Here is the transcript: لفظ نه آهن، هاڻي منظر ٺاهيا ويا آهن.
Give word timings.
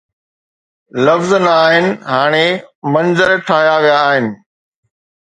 لفظ 1.07 1.31
نه 1.43 1.49
آهن، 1.65 1.85
هاڻي 2.13 2.47
منظر 2.93 3.29
ٺاهيا 3.49 3.77
ويا 3.85 4.01
آهن. 4.09 4.31